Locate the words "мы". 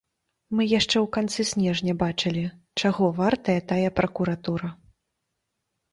0.59-0.63